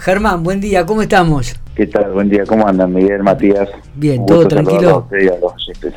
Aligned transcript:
Germán, 0.00 0.42
buen 0.42 0.62
día, 0.62 0.86
¿cómo 0.86 1.02
estamos? 1.02 1.54
¿Qué 1.74 1.86
tal? 1.86 2.12
Buen 2.12 2.30
día, 2.30 2.44
¿cómo 2.46 2.66
andan 2.66 2.90
Miguel, 2.90 3.22
Matías? 3.22 3.68
Bien, 3.94 4.24
¿todo 4.24 4.48
tranquilo? 4.48 5.06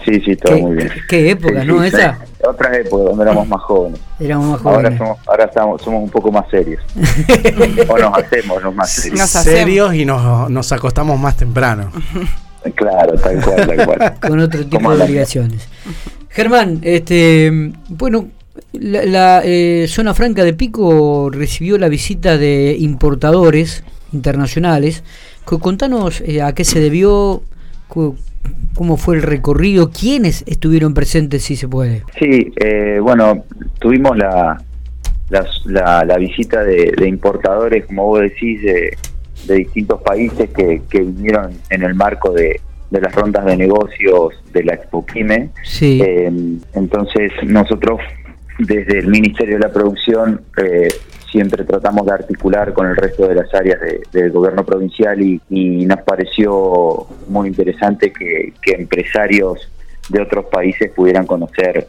Sí, 0.04 0.20
sí, 0.20 0.36
todo 0.36 0.58
muy 0.58 0.76
bien. 0.76 0.92
¿Qué 1.08 1.32
época, 1.32 1.64
no? 1.64 1.82
¿Esa? 1.82 2.20
Otra 2.46 2.76
época 2.78 3.04
donde 3.04 3.24
éramos 3.24 3.48
más 3.48 3.62
jóvenes. 3.62 4.02
Éramos 4.20 4.52
más 4.52 4.62
jóvenes. 4.62 4.92
Ahora 4.92 4.98
somos, 4.98 5.28
ahora 5.28 5.46
estamos, 5.46 5.82
somos 5.82 6.04
un 6.04 6.10
poco 6.10 6.34
más 6.34 6.50
serios. 6.50 6.84
o 7.88 7.98
nos 7.98 8.18
hacemos 8.18 8.62
los 8.62 8.76
más 8.76 8.90
serios. 8.92 9.20
Nos 9.20 9.30
serios 9.30 9.94
y 9.94 10.04
nos, 10.04 10.50
nos 10.50 10.72
acostamos 10.74 11.18
más 11.18 11.38
temprano. 11.38 11.90
Claro, 12.76 13.14
tal 13.16 13.42
cual, 13.42 13.68
tal 13.68 13.86
cual. 13.86 14.14
Con 14.22 14.40
otro 14.40 14.66
tipo 14.66 14.94
de 14.94 15.02
obligaciones. 15.02 15.70
Germán, 16.28 16.80
este, 16.82 17.72
bueno, 17.88 18.28
la, 18.74 19.42
eh, 19.46 19.86
zona 19.88 20.14
franca 20.14 20.44
de 20.44 20.54
Pico 20.54 21.30
recibió 21.32 21.78
la 21.78 21.88
visita 21.88 22.38
de 22.38 22.76
importadores 22.78 23.84
internacionales. 24.14 25.04
Contanos 25.46 26.22
eh, 26.22 26.42
a 26.42 26.54
qué 26.54 26.64
se 26.64 26.80
debió, 26.80 27.42
cómo 27.88 28.98
fue 28.98 29.16
el 29.16 29.22
recorrido, 29.22 29.92
quiénes 29.92 30.44
estuvieron 30.48 30.94
presentes, 30.94 31.44
si 31.44 31.56
se 31.56 31.68
puede. 31.68 32.04
Sí, 32.20 32.52
eh, 32.56 33.00
bueno, 33.02 33.44
tuvimos 33.80 34.18
la, 34.18 34.62
la, 35.66 36.06
la, 36.06 36.18
visita 36.18 36.64
de, 36.64 37.08
importadores, 37.08 37.86
como 37.86 38.06
vos 38.06 38.22
decís, 38.22 38.62
de, 38.62 38.98
de 39.48 39.56
distintos 39.56 40.02
países 40.02 40.50
que, 40.52 40.82
que 40.90 41.02
vinieron 41.02 41.52
en 41.70 41.84
el 41.84 41.94
marco 41.94 42.32
de, 42.32 42.60
de 42.94 43.02
las 43.02 43.14
rondas 43.16 43.44
de 43.46 43.58
negocios 43.58 44.36
de 44.54 44.64
la 44.64 44.76
Expo 44.76 45.04
Sí. 45.64 46.00
entonces 46.74 47.32
nosotros 47.44 48.00
desde 48.60 49.00
el 49.00 49.08
Ministerio 49.08 49.56
de 49.56 49.62
la 49.62 49.74
Producción 49.74 50.42
eh, 50.58 50.90
siempre 51.34 51.64
tratamos 51.64 52.06
de 52.06 52.14
articular 52.14 52.74
con 52.74 52.88
el 52.88 52.96
resto 52.96 53.28
de 53.28 53.34
las 53.34 53.52
áreas 53.56 53.80
del 54.12 54.30
gobierno 54.30 54.64
provincial 54.64 55.20
y, 55.20 55.42
nos 55.84 56.02
pareció 56.04 57.08
muy 57.28 57.48
interesante 57.48 58.14
que, 58.14 58.54
empresarios 58.78 59.68
de 60.10 60.22
otros 60.22 60.46
países 60.46 60.92
pudieran 60.92 61.26
conocer 61.26 61.88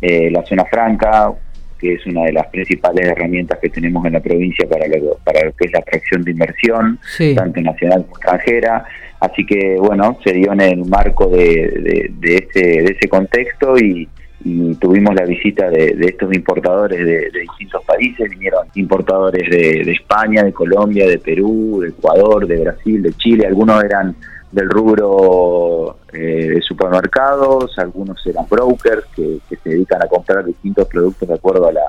eh, 0.00 0.30
la 0.30 0.42
zona 0.46 0.64
franca, 0.64 1.32
que 1.78 1.94
es 1.94 2.06
una 2.06 2.24
de 2.24 2.32
las 2.32 2.46
principales 2.46 3.06
herramientas 3.06 3.58
que 3.60 3.68
tenemos 3.68 4.04
en 4.06 4.14
la 4.14 4.20
provincia 4.20 4.66
para 4.66 4.88
lo, 4.88 5.18
para 5.18 5.44
lo 5.44 5.52
que 5.52 5.66
es 5.66 5.72
la 5.72 5.80
atracción 5.80 6.24
de 6.24 6.30
inversión, 6.30 6.98
tanto 7.36 7.60
nacional 7.60 8.04
como 8.04 8.16
extranjera. 8.16 8.84
Así 9.20 9.44
que, 9.44 9.76
bueno, 9.78 10.18
se 10.24 10.32
dio 10.32 10.52
en 10.52 10.60
el 10.62 10.84
marco 10.86 11.26
de, 11.26 12.08
de, 12.18 12.36
ese, 12.36 12.82
de 12.82 12.96
ese 12.96 13.08
contexto 13.08 13.76
y, 13.76 14.08
y 14.44 14.74
tuvimos 14.76 15.14
la 15.14 15.24
visita 15.24 15.68
de, 15.70 15.96
estos 16.00 16.32
importadores 16.34 17.04
de, 17.04 17.30
distintos 17.40 17.77
países, 17.98 18.30
vinieron 18.30 18.68
importadores 18.74 19.50
de, 19.50 19.92
España, 19.92 20.44
de 20.44 20.52
Colombia, 20.52 21.06
de 21.06 21.18
Perú, 21.18 21.80
de 21.82 21.88
Ecuador, 21.88 22.46
de 22.46 22.60
Brasil, 22.60 23.02
de 23.02 23.12
Chile, 23.14 23.46
algunos 23.46 23.82
eran 23.82 24.14
del 24.52 24.70
rubro 24.70 25.98
eh, 26.12 26.52
de 26.54 26.62
supermercados, 26.62 27.78
algunos 27.78 28.24
eran 28.26 28.46
brokers 28.48 29.04
que, 29.14 29.40
se 29.48 29.68
dedican 29.68 30.02
a 30.02 30.06
comprar 30.06 30.44
distintos 30.44 30.86
productos 30.88 31.28
de 31.28 31.34
acuerdo 31.34 31.68
a 31.68 31.72
la, 31.72 31.86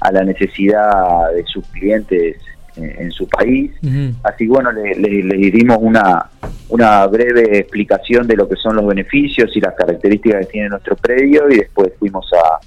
a 0.00 0.12
la 0.12 0.24
necesidad 0.24 1.32
de 1.34 1.44
sus 1.44 1.64
clientes 1.68 2.38
en, 2.76 3.10
su 3.10 3.28
país. 3.28 3.70
Así 4.22 4.46
que 4.46 4.48
bueno, 4.48 4.72
le, 4.72 4.94
le 4.94 5.50
dimos 5.50 5.76
una, 5.80 6.30
una 6.70 7.06
breve 7.06 7.58
explicación 7.58 8.26
de 8.26 8.34
lo 8.34 8.48
que 8.48 8.56
son 8.56 8.76
los 8.76 8.86
beneficios 8.86 9.54
y 9.54 9.60
las 9.60 9.74
características 9.74 10.46
que 10.46 10.52
tiene 10.52 10.70
nuestro 10.70 10.96
predio 10.96 11.50
y 11.50 11.58
después 11.58 11.92
fuimos 11.98 12.26
a, 12.32 12.58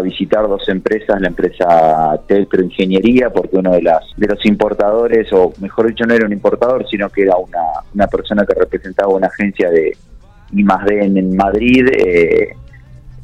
visitar 0.00 0.46
dos 0.48 0.68
empresas, 0.68 1.20
la 1.20 1.28
empresa 1.28 2.18
Telpro 2.26 2.62
Ingeniería, 2.62 3.30
porque 3.30 3.56
uno 3.56 3.72
de, 3.72 3.82
las, 3.82 4.04
de 4.16 4.26
los 4.26 4.44
importadores, 4.46 5.32
o 5.32 5.52
mejor 5.60 5.88
dicho, 5.88 6.04
no 6.04 6.14
era 6.14 6.26
un 6.26 6.32
importador, 6.32 6.86
sino 6.88 7.08
que 7.10 7.22
era 7.22 7.36
una, 7.36 8.06
persona 8.06 8.44
que 8.46 8.54
representaba 8.54 9.12
una 9.12 9.28
agencia 9.28 9.70
de 9.70 9.96
I+D 10.52 11.04
en, 11.04 11.16
en 11.16 11.36
Madrid, 11.36 11.86
eh, 11.96 12.54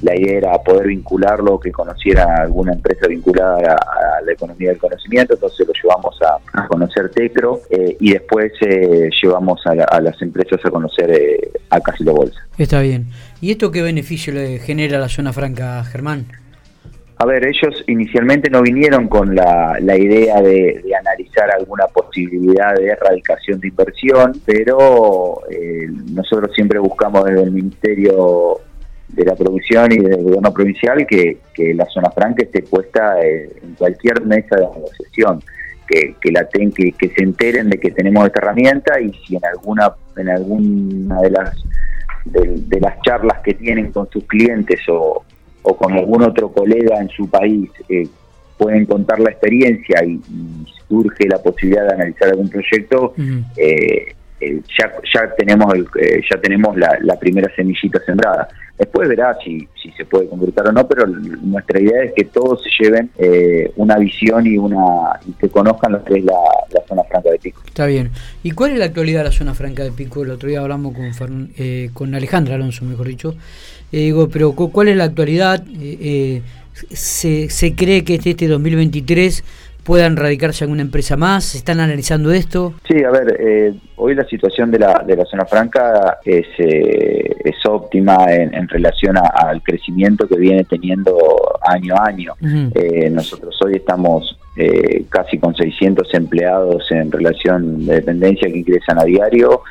la 0.02 0.16
idea 0.18 0.38
era 0.38 0.58
poder 0.58 0.88
vincularlo, 0.88 1.58
que 1.58 1.70
conociera 1.70 2.42
alguna 2.42 2.72
empresa 2.72 3.06
vinculada 3.06 3.74
a, 3.74 4.22
la 4.24 4.32
economía 4.32 4.70
del 4.70 4.78
conocimiento, 4.78 5.34
entonces 5.34 5.66
lo 5.66 5.72
llevamos 5.72 6.18
a, 6.22 6.66
conocer 6.68 7.10
Tecro 7.10 7.60
eh, 7.70 7.96
y 7.98 8.12
después 8.12 8.52
eh, 8.60 9.08
llevamos 9.22 9.60
a, 9.66 10.00
las 10.00 10.20
empresas 10.22 10.60
a 10.64 10.70
conocer 10.70 11.10
eh, 11.10 11.50
a 11.70 11.80
Casilo 11.80 12.14
Bolsa. 12.14 12.40
Está 12.58 12.80
bien. 12.80 13.06
¿Y 13.40 13.50
esto 13.50 13.70
qué 13.70 13.82
beneficio 13.82 14.32
le 14.32 14.58
genera 14.58 14.98
a 14.98 15.00
la 15.00 15.08
zona 15.08 15.32
franca, 15.32 15.82
Germán? 15.84 16.26
A 17.22 17.26
ver, 17.26 17.46
ellos 17.46 17.84
inicialmente 17.86 18.48
no 18.48 18.62
vinieron 18.62 19.06
con 19.06 19.34
la, 19.34 19.76
idea 19.78 20.40
de, 20.40 20.82
analizar 20.98 21.50
alguna 21.50 21.86
posibilidad 21.88 22.74
de 22.74 22.86
erradicación 22.86 23.60
de 23.60 23.68
inversión, 23.68 24.32
pero 24.46 25.42
nosotros 26.14 26.50
siempre 26.54 26.78
buscamos 26.78 27.26
desde 27.26 27.42
el 27.42 27.50
Ministerio 27.50 28.60
de 29.08 29.24
la 29.26 29.34
producción 29.34 29.92
y 29.92 29.98
del 29.98 30.22
gobierno 30.22 30.50
provincial 30.50 31.06
que, 31.06 31.36
la 31.74 31.84
zona 31.90 32.10
franca 32.10 32.42
esté 32.42 32.62
puesta 32.62 33.20
eh, 33.20 33.50
en 33.62 33.74
cualquier 33.74 34.24
mesa 34.24 34.56
de 34.56 34.62
negociación, 34.62 35.42
que, 35.86 36.14
que 36.18 36.32
la 36.32 36.48
ten, 36.48 36.72
que, 36.72 36.94
se 36.98 37.22
enteren 37.22 37.68
de 37.68 37.78
que 37.78 37.90
tenemos 37.90 38.24
esta 38.24 38.40
herramienta 38.40 38.98
y 38.98 39.12
si 39.26 39.36
en 39.36 39.44
alguna 39.44 39.92
en 40.16 40.30
alguna 40.30 41.20
de 41.20 41.30
las 41.30 41.54
de, 42.24 42.80
las 42.80 42.98
charlas 43.02 43.40
que 43.44 43.52
tienen 43.52 43.92
con 43.92 44.08
sus 44.10 44.24
clientes 44.24 44.80
o, 44.88 45.22
o 45.62 45.76
con 45.76 45.92
algún 45.92 46.22
otro 46.22 46.50
colega 46.50 47.00
en 47.00 47.08
su 47.10 47.28
país 47.28 47.70
eh, 47.88 48.08
pueden 48.56 48.86
contar 48.86 49.20
la 49.20 49.30
experiencia 49.30 50.04
y, 50.04 50.20
surge 50.88 51.28
la 51.28 51.38
posibilidad 51.38 51.86
de 51.86 51.94
analizar 51.94 52.30
algún 52.30 52.48
proyecto, 52.48 53.14
eh, 53.56 54.12
ya, 54.40 54.92
ya 55.14 55.34
tenemos 55.36 55.72
el, 55.72 55.86
ya 56.28 56.40
tenemos 56.40 56.76
la, 56.76 56.98
la 57.02 57.16
primera 57.16 57.48
semillita 57.54 58.00
sembrada. 58.00 58.48
Después 58.80 59.10
verá 59.10 59.36
si, 59.44 59.68
si 59.80 59.90
se 59.92 60.06
puede 60.06 60.26
concretar 60.26 60.66
o 60.68 60.72
no, 60.72 60.88
pero 60.88 61.06
nuestra 61.06 61.78
idea 61.78 62.02
es 62.02 62.14
que 62.14 62.24
todos 62.24 62.62
se 62.62 62.70
lleven 62.82 63.10
eh, 63.18 63.70
una 63.76 63.98
visión 63.98 64.46
y 64.46 64.56
una 64.56 65.20
y 65.26 65.32
que 65.32 65.50
conozcan 65.50 65.92
lo 65.92 66.02
que 66.02 66.14
es 66.14 66.24
la, 66.24 66.34
zona 66.88 67.02
franca 67.04 67.30
de 67.30 67.38
Pico. 67.38 67.59
Está 67.70 67.86
bien. 67.86 68.10
¿Y 68.42 68.50
cuál 68.50 68.72
es 68.72 68.78
la 68.78 68.86
actualidad 68.86 69.20
de 69.20 69.30
la 69.30 69.32
zona 69.32 69.54
franca 69.54 69.82
de 69.82 69.92
Pico? 69.92 70.24
El 70.24 70.30
otro 70.30 70.48
día 70.48 70.60
hablamos 70.60 70.92
con, 70.92 71.50
eh, 71.56 71.90
con 71.94 72.14
Alejandra 72.14 72.56
Alonso, 72.56 72.84
mejor 72.84 73.06
dicho. 73.06 73.36
Eh, 73.92 74.00
digo, 74.00 74.28
pero 74.28 74.52
¿cuál 74.52 74.88
es 74.88 74.96
la 74.96 75.04
actualidad? 75.04 75.64
se, 76.90 77.48
¿Se 77.48 77.74
cree 77.74 78.04
que 78.04 78.16
este, 78.16 78.30
este 78.30 78.48
2023 78.48 79.44
puedan 79.82 80.16
radicarse 80.16 80.64
alguna 80.64 80.82
empresa 80.82 81.16
más? 81.16 81.44
¿Se 81.44 81.58
están 81.58 81.80
analizando 81.80 82.30
esto? 82.32 82.74
Sí, 82.86 83.02
a 83.02 83.10
ver, 83.10 83.36
eh, 83.40 83.74
hoy 83.96 84.14
la 84.14 84.24
situación 84.24 84.70
de 84.70 84.78
la, 84.78 85.02
de 85.06 85.16
la 85.16 85.24
zona 85.24 85.44
franca 85.44 86.18
es, 86.24 86.46
eh, 86.58 87.36
es 87.44 87.56
óptima 87.66 88.16
en, 88.28 88.68
relación 88.68 89.16
al 89.16 89.62
crecimiento 89.62 90.28
que 90.28 90.36
viene 90.36 90.64
teniendo 90.64 91.16
año 91.62 91.94
a 91.96 92.08
año. 92.08 92.34
Eh, 92.74 93.10
nosotros 93.10 93.58
hoy 93.62 93.74
estamos 93.76 94.36
casi 95.08 95.38
con 95.38 95.54
600 95.54 96.12
empleados 96.12 96.90
en 96.90 97.10
relación 97.10 97.86
de 97.86 97.94
dependencia 97.94 98.46
que 98.48 98.58
ingresan 98.58 98.98
a 98.98 99.04
diario, 99.04 99.62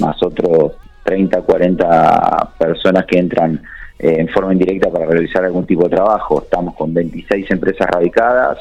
más 0.00 0.22
otros 0.22 0.72
30, 1.04 1.40
40 1.40 2.50
personas 2.58 3.06
que 3.06 3.18
entran 3.18 3.62
en 3.98 4.28
forma 4.28 4.52
indirecta 4.52 4.90
para 4.90 5.06
realizar 5.06 5.44
algún 5.44 5.64
tipo 5.64 5.84
de 5.84 5.96
trabajo. 5.96 6.42
Estamos 6.42 6.74
con 6.74 6.92
26 6.92 7.50
empresas 7.50 7.88
radicadas, 7.88 8.58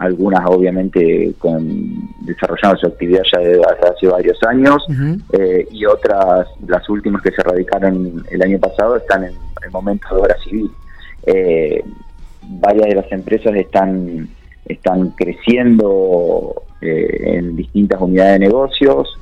algunas 0.00 0.42
obviamente 0.46 1.34
con 1.38 2.08
desarrollando 2.20 2.78
su 2.78 2.86
actividad 2.86 3.22
ya 3.30 3.38
desde 3.38 3.62
hace 3.62 4.06
varios 4.06 4.42
años 4.44 4.82
eh, 5.38 5.68
y 5.70 5.84
otras, 5.84 6.48
las 6.66 6.88
últimas 6.88 7.22
que 7.22 7.30
se 7.32 7.42
radicaron 7.42 8.24
el 8.30 8.42
año 8.42 8.58
pasado, 8.58 8.96
están 8.96 9.24
en 9.24 9.34
el 9.62 9.70
momento 9.70 10.08
de 10.14 10.20
obra 10.22 10.36
civil. 10.42 10.70
Eh, 11.26 11.84
varias 12.42 12.88
de 12.88 12.94
las 12.94 13.12
empresas 13.12 13.54
están, 13.54 14.26
están 14.64 15.10
creciendo 15.10 16.62
eh, 16.80 17.36
en 17.36 17.54
distintas 17.54 18.00
unidades 18.00 18.40
de 18.40 18.46
negocios 18.46 19.16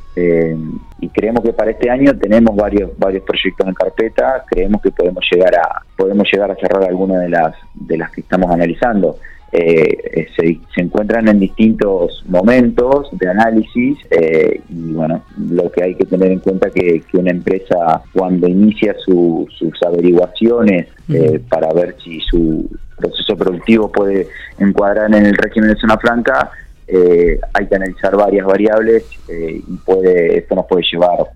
y 1.01 1.09
creemos 1.11 1.45
que 1.45 1.53
para 1.53 1.71
este 1.71 1.89
año 1.89 2.13
tenemos 2.19 2.57
varios 2.57 2.91
varios 2.99 3.23
proyectos 3.23 3.69
en 3.69 3.73
carpeta, 3.73 4.43
creemos 4.51 4.83
que 4.83 4.91
podemos 4.91 5.25
llegar 5.31 5.55
a 5.55 5.83
podemos 5.97 6.29
llegar 6.33 6.51
a 6.51 6.57
cerrar 6.57 6.83
algunas 6.83 7.21
de 7.21 7.29
las 7.29 7.55
de 7.75 7.99
las 7.99 8.11
que 8.11 8.23
estamos 8.23 8.51
analizando. 8.51 9.17
Eh, 9.51 10.27
se, 10.37 10.59
encuentran 10.77 11.27
en 11.27 11.41
distintos 11.41 12.23
momentos 12.29 13.09
de 13.13 13.31
análisis 13.31 13.97
eh, 14.11 14.61
y 14.69 14.93
bueno, 14.93 15.25
lo 15.39 15.73
que 15.73 15.85
hay 15.85 15.95
que 15.95 16.05
tener 16.05 16.33
en 16.33 16.41
cuenta 16.41 16.69
que, 16.71 17.01
que 17.11 17.17
una 17.17 17.31
empresa 17.31 18.03
cuando 18.13 18.47
inicia 18.47 18.95
sus 19.05 19.49
averiguaciones 19.87 20.89
eh, 21.09 21.41
para 21.49 21.73
ver 21.73 21.97
si 22.05 22.21
su 22.21 22.69
proceso 22.97 23.37
productivo 23.37 23.91
puede 23.91 24.29
encuadrar 24.59 25.15
en 25.15 25.25
el 25.25 25.35
régimen 25.35 25.71
de 25.71 25.77
zona 25.77 25.97
franca, 25.97 26.51
hay 26.91 27.67
que 27.67 27.77
analizar 27.77 28.17
varias 28.17 28.47
variables 28.47 29.05
y 29.29 29.77
puede 29.85 30.39
esto 30.39 30.55
nos 30.57 30.67
puede 30.67 30.85
llevar, 30.91 31.27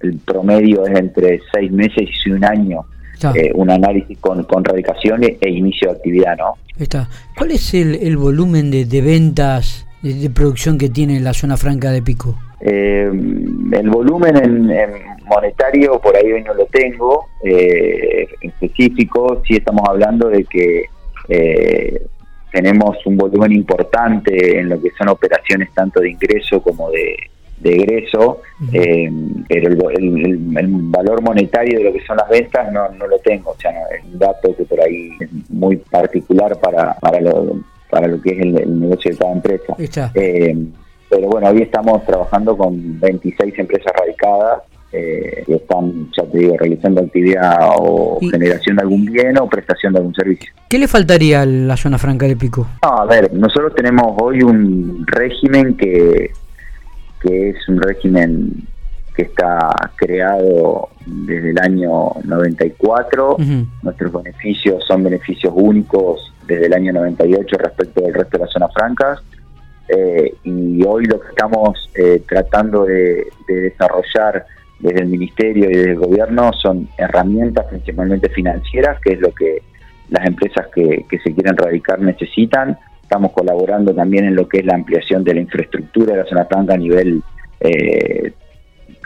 el 0.00 0.18
promedio 0.18 0.86
es 0.86 0.98
entre 0.98 1.40
seis 1.52 1.70
meses 1.72 2.08
y 2.24 2.30
un 2.30 2.44
año 2.44 2.84
eh, 3.34 3.50
un 3.54 3.70
análisis 3.70 4.18
con, 4.18 4.44
con 4.44 4.64
radicación 4.64 5.22
e, 5.24 5.38
inicio 5.48 5.88
de 5.90 5.96
actividad, 5.96 6.36
¿no? 6.36 6.54
Está. 6.78 7.08
¿Cuál 7.36 7.52
es 7.52 7.74
el, 7.74 7.94
el 7.94 8.16
volumen 8.16 8.70
de, 8.70 8.84
de 8.84 9.00
ventas 9.00 9.86
de, 10.12 10.30
producción 10.30 10.76
que 10.76 10.88
tiene 10.88 11.20
la 11.20 11.32
zona 11.32 11.56
franca 11.56 11.90
de 11.90 12.02
Pico? 12.02 12.36
Eh, 12.60 13.10
el 13.10 13.90
volumen 13.90 14.36
en, 14.36 14.70
monetario 15.26 15.98
por 16.00 16.16
ahí 16.16 16.32
hoy 16.32 16.42
no 16.42 16.54
lo 16.54 16.66
tengo 16.66 17.26
eh, 17.42 18.26
específico, 18.40 19.42
sí 19.46 19.56
estamos 19.56 19.82
hablando 19.88 20.28
de 20.28 20.44
que 20.44 20.84
eh, 21.28 22.06
tenemos 22.52 22.96
un 23.06 23.16
volumen 23.16 23.52
importante 23.52 24.58
en 24.58 24.68
lo 24.68 24.80
que 24.80 24.90
son 24.96 25.08
operaciones 25.08 25.72
tanto 25.72 26.00
de 26.00 26.10
ingreso 26.10 26.62
como 26.62 26.90
de, 26.90 27.16
egreso, 27.62 28.42
eh, 28.72 29.10
pero 29.48 29.90
el, 29.90 30.38
valor 30.90 31.22
monetario 31.22 31.78
de 31.78 31.84
lo 31.84 31.92
que 31.92 32.04
son 32.04 32.16
las 32.16 32.28
ventas 32.28 32.72
no, 32.72 32.88
no 32.90 33.06
lo 33.06 33.18
tengo, 33.18 33.50
o 33.50 33.56
sea, 33.58 33.72
es 33.96 34.04
un 34.04 34.18
dato 34.18 34.54
que 34.56 34.64
por 34.64 34.80
ahí 34.80 35.10
es 35.20 35.28
muy 35.50 35.76
particular 35.76 36.58
para, 36.58 36.94
para, 36.94 37.20
lo, 37.20 37.58
para 37.90 38.08
lo 38.08 38.20
que 38.20 38.30
es 38.30 38.40
el, 38.40 38.80
negocio 38.80 39.12
de 39.12 39.16
cada 39.16 39.32
empresa. 39.32 39.76
Eh, 40.14 40.56
pero 41.08 41.28
bueno, 41.28 41.48
hoy 41.48 41.62
estamos 41.62 42.04
trabajando 42.04 42.56
con 42.56 42.98
26 43.00 43.58
empresas 43.58 43.92
radicadas 43.98 44.62
eh, 44.96 45.42
que 45.44 45.56
están, 45.56 46.08
ya 46.16 46.24
te 46.24 46.38
digo, 46.38 46.56
realizando 46.56 47.00
actividad 47.00 47.58
o 47.78 48.20
generación 48.20 48.76
de 48.76 48.82
algún 48.82 49.04
bien 49.06 49.36
o 49.38 49.48
prestación 49.48 49.92
de 49.92 49.98
algún 49.98 50.14
servicio. 50.14 50.52
¿Qué 50.68 50.78
le 50.78 50.86
faltaría 50.86 51.42
a 51.42 51.46
la 51.46 51.76
zona 51.76 51.98
franca 51.98 52.26
de 52.26 52.36
Pico? 52.36 52.66
a 52.80 53.04
ver, 53.04 53.32
nosotros 53.34 53.74
tenemos 53.74 54.14
hoy 54.20 54.42
un 54.42 55.04
régimen 55.06 55.76
que, 55.76 56.30
que 57.24 57.50
es 57.50 57.68
un 57.68 57.80
régimen 57.80 58.68
que 59.16 59.22
está 59.22 59.70
creado 59.96 60.88
desde 61.06 61.50
el 61.50 61.58
año 61.58 62.10
94. 62.24 63.36
Nuestros 63.82 64.12
beneficios 64.12 64.84
son 64.86 65.04
beneficios 65.04 65.52
únicos 65.56 66.32
desde 66.46 66.66
el 66.66 66.74
año 66.74 66.92
98 66.92 67.56
respecto 67.58 68.02
del 68.02 68.14
resto 68.14 68.38
de 68.38 68.44
las 68.44 68.52
zonas 68.52 68.72
francas. 68.74 69.20
Eh, 69.88 70.34
y 70.44 70.82
hoy 70.84 71.04
lo 71.04 71.20
que 71.20 71.28
estamos 71.28 71.90
eh, 71.94 72.22
tratando 72.28 72.84
de, 72.84 73.26
de 73.46 73.54
desarrollar 73.54 74.46
desde 74.80 75.00
el 75.00 75.08
Ministerio 75.08 75.70
y 75.70 75.74
desde 75.74 75.90
el 75.92 75.98
Gobierno 75.98 76.52
son 76.52 76.88
herramientas 76.98 77.66
principalmente 77.66 78.28
financieras, 78.28 79.00
que 79.00 79.12
es 79.12 79.20
lo 79.20 79.32
que 79.32 79.62
las 80.10 80.26
empresas 80.26 80.66
que, 80.74 81.04
se 81.10 81.34
quieren 81.34 81.56
radicar 81.56 82.00
necesitan. 82.00 82.78
Estamos 83.04 83.32
colaborando 83.32 83.94
también 83.94 84.24
en 84.24 84.34
lo 84.34 84.48
que 84.48 84.60
es 84.60 84.64
la 84.64 84.74
ampliación 84.74 85.22
de 85.22 85.34
la 85.34 85.40
infraestructura 85.40 86.14
de 86.14 86.22
la 86.22 86.26
zona 86.26 86.46
franca 86.46 86.72
a 86.72 86.78
nivel 86.78 87.22
eh, 87.60 88.32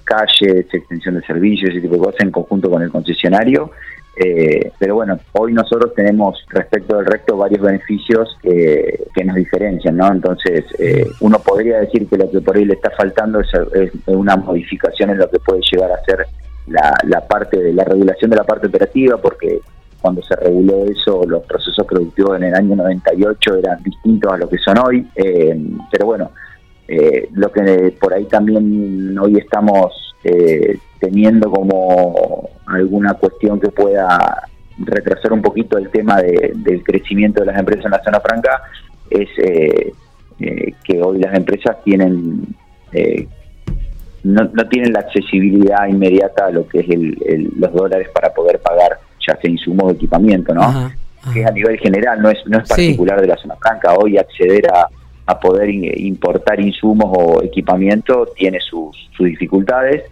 calles, 0.05 0.67
extensión 0.73 1.17
de 1.17 1.23
servicios, 1.23 1.71
ese 1.71 1.81
tipo 1.81 1.95
de 1.95 2.01
cosas 2.01 2.21
en 2.21 2.31
conjunto 2.31 2.71
con 2.71 2.81
el 2.81 2.91
concesionario. 2.91 3.73
Eh, 4.17 4.71
pero 4.79 4.95
bueno, 4.95 5.19
hoy 5.33 5.53
nosotros 5.53 5.95
tenemos 5.95 6.45
respecto 6.49 6.97
del 6.97 7.07
resto 7.07 7.37
varios 7.37 7.61
beneficios 7.61 8.37
que, 8.41 9.25
nos 9.25 9.35
diferencian, 9.35 9.97
¿no? 9.97 10.13
Entonces, 10.13 10.65
eh, 10.79 11.05
uno 11.21 11.41
podría 11.41 11.81
decir 11.81 12.07
que 12.09 12.17
lo 12.17 12.31
que 12.31 12.41
por 12.41 12.57
ahí 12.57 12.65
le 12.65 12.75
está 12.75 12.91
faltando 12.97 13.41
es, 13.41 13.51
una 14.07 14.37
modificación 14.37 15.11
en 15.11 15.19
lo 15.19 15.29
que 15.29 15.41
puede 15.41 15.61
llegar 15.71 15.91
a 15.91 16.05
ser 16.05 16.25
la, 16.69 17.27
parte 17.27 17.61
de 17.61 17.73
la 17.73 17.85
regulación 17.85 18.31
de 18.31 18.37
la 18.37 18.45
parte 18.45 18.69
operativa, 18.69 19.19
porque 19.19 19.59
cuando 20.01 20.23
se 20.23 20.37
reguló 20.37 20.85
eso, 20.85 21.25
los 21.27 21.45
procesos 21.45 21.87
productivos 21.87 22.37
en 22.37 22.45
el 22.45 22.55
año 22.55 22.77
98 22.77 23.57
eran 23.57 23.83
distintos 23.83 24.33
a 24.33 24.37
lo 24.37 24.49
que 24.49 24.59
son 24.59 24.79
hoy. 24.79 25.07
Eh, 25.15 25.61
pero 25.91 26.07
bueno, 26.07 26.31
lo 27.33 27.53
que 27.53 27.95
por 28.01 28.15
ahí 28.15 28.25
también 28.25 29.19
hoy 29.19 29.37
estamos 29.37 30.15
teniendo 31.01 31.51
como 31.51 32.49
alguna 32.67 33.15
cuestión 33.15 33.61
que 33.61 33.69
pueda 33.69 34.49
retrasar 34.79 35.33
un 35.33 35.43
poquito 35.43 35.79
el 35.79 35.91
tema 35.91 36.21
del 36.21 36.83
crecimiento 36.85 37.41
de 37.41 37.47
las 37.47 37.59
empresas 37.59 37.87
en 37.87 37.91
la 37.91 38.03
zona 38.03 38.21
franca 38.21 38.63
es 39.11 39.29
eh, 39.39 39.93
eh, 40.41 40.75
que 40.85 41.03
hoy 41.03 41.19
las 41.19 41.35
empresas 41.37 41.77
tienen 41.85 42.43
eh, 42.93 43.27
no, 44.23 44.45
no, 44.53 44.69
tienen 44.69 44.93
la 44.93 45.01
accesibilidad 45.01 45.87
inmediata 45.87 46.47
a 46.47 46.51
lo 46.51 46.67
que 46.67 46.81
es 46.81 46.89
el, 46.91 47.51
los 47.57 47.73
dólares 47.73 48.09
para 48.13 48.33
poder 48.33 48.61
pagar 48.61 48.98
ya 49.29 49.39
sea 49.41 49.51
insumos 49.51 49.85
o 49.85 49.91
equipamiento, 49.93 50.55
¿no? 50.55 50.91
Que 51.33 51.43
es 51.43 51.47
a 51.47 51.51
nivel 51.51 51.79
general, 51.79 52.23
no 52.23 52.31
es, 52.31 52.39
no 52.47 52.59
es 52.59 52.69
particular 52.69 53.21
de 53.21 53.27
la 53.27 53.37
zona 53.37 53.57
franca. 53.57 53.95
Hoy 53.95 54.17
acceder 54.17 54.71
a, 54.73 54.89
a 55.29 55.39
poder 55.39 55.69
importar 55.69 56.59
insumos 56.59 57.07
o 57.15 57.43
equipamiento 57.43 58.29
tiene 58.35 58.61
sus, 58.61 58.97
sus 59.15 59.27
dificultades 59.27 60.05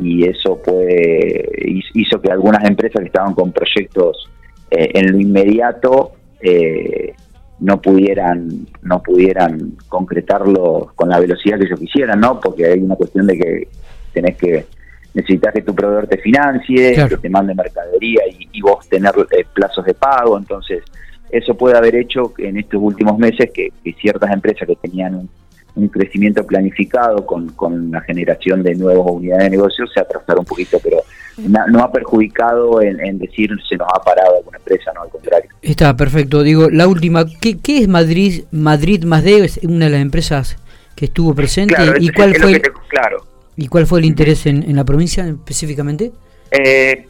y 0.00 0.24
eso 0.24 0.56
puede 0.62 1.46
hizo 1.92 2.22
que 2.22 2.32
algunas 2.32 2.64
empresas 2.64 3.00
que 3.00 3.08
estaban 3.08 3.34
con 3.34 3.52
proyectos 3.52 4.30
eh, 4.70 4.88
en 4.94 5.12
lo 5.12 5.20
inmediato 5.20 6.12
eh, 6.40 7.12
no 7.60 7.82
pudieran 7.82 8.66
no 8.80 9.02
pudieran 9.02 9.74
concretarlo 9.88 10.92
con 10.94 11.10
la 11.10 11.20
velocidad 11.20 11.58
que 11.58 11.66
ellos 11.66 11.78
quisieran 11.78 12.20
no 12.20 12.40
porque 12.40 12.64
hay 12.64 12.78
una 12.78 12.96
cuestión 12.96 13.26
de 13.26 13.38
que 13.38 13.68
tenés 14.14 14.38
que 14.38 14.64
necesitas 15.14 15.52
que 15.52 15.62
tu 15.62 15.74
proveedor 15.74 16.06
te 16.06 16.18
financie 16.18 17.06
que 17.08 17.16
te 17.16 17.28
mande 17.28 17.54
mercadería 17.54 18.22
y, 18.28 18.60
vos 18.60 18.88
tener 18.88 19.12
eh, 19.32 19.44
plazos 19.52 19.84
de 19.84 19.94
pago 19.94 20.38
entonces 20.38 20.84
eso 21.30 21.54
puede 21.56 21.76
haber 21.76 21.96
hecho 21.96 22.32
en 22.38 22.58
estos 22.58 22.80
últimos 22.80 23.18
meses 23.18 23.50
que 23.52 23.72
ciertas 24.00 24.30
empresas 24.30 24.68
que 24.68 24.76
tenían 24.76 25.14
un 25.14 25.28
un 25.74 25.88
crecimiento 25.88 26.44
planificado 26.44 27.24
con, 27.24 27.48
con 27.50 27.90
la 27.90 28.00
generación 28.02 28.62
de 28.62 28.74
nuevas 28.74 29.06
unidades 29.08 29.44
de 29.44 29.50
negocio 29.50 29.86
se 29.86 30.00
atrasado 30.00 30.40
un 30.40 30.46
poquito, 30.46 30.78
pero 30.82 30.98
no, 31.38 31.82
ha 31.82 31.90
perjudicado 31.90 32.82
en, 32.82 33.18
decir 33.18 33.50
se 33.68 33.76
nos 33.76 33.88
ha 33.94 34.02
parado 34.02 34.36
alguna 34.36 34.58
empresa, 34.58 34.92
no, 34.94 35.02
al 35.02 35.08
contrario. 35.08 35.50
Está 35.62 35.96
perfecto. 35.96 36.42
Digo, 36.42 36.68
la 36.70 36.86
última, 36.86 37.24
¿qué, 37.40 37.58
qué 37.58 37.78
es 37.78 37.88
Madrid 37.88 38.44
Madrid 38.50 39.04
Más 39.04 39.24
de 39.24 39.44
Es 39.44 39.58
una 39.62 39.86
de 39.86 39.92
las 39.92 40.02
empresas 40.02 40.58
que 40.94 41.06
estuvo 41.06 41.34
presente. 41.34 41.74
¿Y 42.00 42.10
cuál 42.10 42.34
fue 42.34 42.52
el, 42.52 42.62
claro. 42.88 43.24
¿Y 43.56 43.68
cuál 43.68 43.86
fue 43.86 43.98
el 44.00 44.06
interés 44.06 44.46
en, 44.46 44.62
en 44.62 44.76
la 44.76 44.84
provincia 44.84 45.26
específicamente? 45.26 46.12
Eh, 46.50 47.06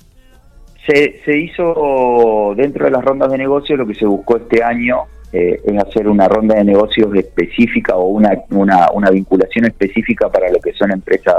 se, 0.86 1.20
se 1.24 1.38
hizo 1.38 2.54
dentro 2.56 2.84
de 2.84 2.90
las 2.90 3.04
rondas 3.04 3.30
de 3.30 3.38
negocio 3.38 3.76
lo 3.76 3.86
que 3.86 3.94
se 3.94 4.06
buscó 4.06 4.36
este 4.36 4.62
año 4.62 5.02
eh, 5.32 5.60
es 5.64 5.78
hacer 5.78 6.08
una 6.08 6.28
ronda 6.28 6.56
de 6.56 6.64
negocios 6.64 7.14
específica 7.14 7.96
o 7.96 8.08
una, 8.08 8.32
una, 8.50 8.90
una, 8.92 9.10
vinculación 9.10 9.64
específica 9.64 10.30
para 10.30 10.50
lo 10.50 10.58
que 10.60 10.74
son 10.74 10.90
empresas 10.90 11.36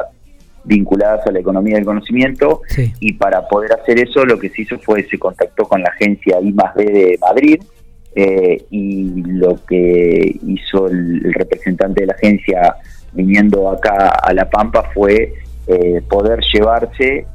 vinculadas 0.64 1.28
a 1.28 1.32
la 1.32 1.40
economía 1.40 1.76
del 1.76 1.86
conocimiento. 1.86 2.62
Y 3.00 3.14
para 3.14 3.48
poder 3.48 3.74
hacer 3.74 4.00
eso 4.00 4.26
lo 4.26 4.40
que 4.40 4.50
se 4.50 4.64
hizo 4.64 4.80
fue 4.80 5.04
se 5.04 5.20
contactó 5.20 5.66
con 5.66 5.82
la 5.82 5.90
agencia 5.90 6.40
I 6.42 6.52
B 6.52 6.86
de 6.86 7.20
Madrid 7.22 7.62
eh, 8.16 8.64
y 8.72 9.22
lo 9.26 9.64
que 9.64 10.40
hizo 10.48 10.88
el, 10.88 11.32
representante 11.34 12.02
de 12.02 12.08
la 12.08 12.14
agencia 12.14 12.76
viniendo 13.14 13.70
acá 13.70 14.10
a 14.10 14.34
La 14.34 14.50
Pampa 14.50 14.90
fue 14.94 15.34
eh, 15.68 16.02
poder 16.10 16.40
llevarse 16.54 17.28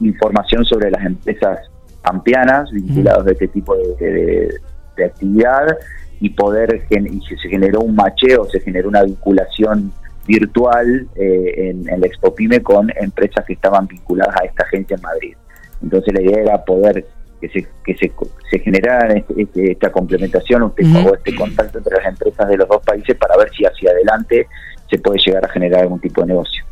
información 0.00 0.64
sobre 0.64 0.90
las 0.90 1.04
empresas 1.06 1.70
pampeanas 2.02 2.68
vinculadas 2.72 3.24
a 3.28 3.30
este 3.30 3.46
tipo 3.46 3.76
de, 3.76 4.58
de 4.96 5.04
actividad 5.04 5.78
y 6.20 6.30
poder 6.30 6.84
y 6.90 7.20
se 7.20 7.48
generó 7.48 7.80
un 7.80 7.96
macheo, 7.96 8.44
se 8.46 8.60
generó 8.60 8.88
una 8.88 9.02
vinculación 9.02 9.92
virtual 10.26 11.08
eh, 11.16 11.70
en, 11.70 11.88
en, 11.88 12.00
la 12.00 12.06
Expopime 12.06 12.62
con 12.62 12.90
empresas 12.94 13.44
que 13.44 13.54
estaban 13.54 13.88
vinculadas 13.88 14.36
a 14.40 14.44
esta 14.44 14.62
agencia 14.62 14.96
en 14.96 15.02
Madrid. 15.02 15.36
Entonces 15.82 16.14
la 16.14 16.22
idea 16.22 16.42
era 16.42 16.64
poder 16.64 17.04
que 17.42 17.48
se, 17.48 17.66
que 17.84 17.94
se, 17.96 18.12
se 18.50 18.58
generara 18.60 19.14
este, 19.14 19.42
este, 19.42 19.72
esta 19.72 19.90
complementación 19.90 20.62
o 20.62 20.74
este 20.76 21.34
contacto 21.34 21.78
entre 21.78 21.96
las 21.96 22.06
empresas 22.06 22.48
de 22.48 22.56
los 22.56 22.68
dos 22.68 22.82
países 22.84 23.16
para 23.16 23.36
ver 23.36 23.50
si 23.50 23.64
hacia 23.64 23.90
adelante 23.90 24.46
se 24.88 24.98
puede 24.98 25.18
llegar 25.26 25.44
a 25.44 25.48
generar 25.48 25.80
algún 25.80 25.98
tipo 25.98 26.20
de 26.20 26.28
negocio. 26.28 26.64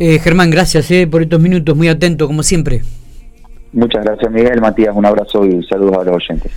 Eh, 0.00 0.18
Germán, 0.18 0.50
gracias 0.50 0.90
eh, 0.90 1.06
por 1.06 1.22
estos 1.22 1.40
minutos, 1.40 1.76
muy 1.76 1.88
atento 1.88 2.26
como 2.26 2.42
siempre. 2.42 2.82
Muchas 3.72 4.04
gracias 4.04 4.32
Miguel, 4.32 4.60
Matías, 4.60 4.96
un 4.96 5.06
abrazo 5.06 5.46
y 5.46 5.62
saludos 5.64 5.98
a 5.98 6.04
los 6.04 6.16
oyentes. 6.16 6.50